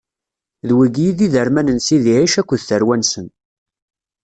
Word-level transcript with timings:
D 0.67 0.69
wigi 0.77 1.05
i 1.09 1.15
d 1.17 1.19
iderman 1.25 1.71
n 1.77 1.79
Sidi 1.87 2.13
Ɛic 2.17 2.33
akked 2.41 2.61
tarwa-nsen. 2.67 3.27